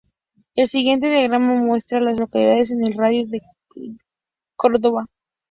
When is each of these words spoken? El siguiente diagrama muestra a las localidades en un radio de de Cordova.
El 0.55 0.65
siguiente 0.65 1.11
diagrama 1.11 1.53
muestra 1.53 1.99
a 1.99 2.01
las 2.01 2.17
localidades 2.19 2.71
en 2.71 2.83
un 2.85 2.91
radio 2.93 3.27
de 3.27 3.43
de 3.75 3.97
Cordova. 4.55 5.05